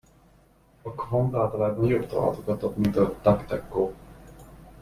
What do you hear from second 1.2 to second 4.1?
általában jobb találatokat ad, mint a DuckDuckGo.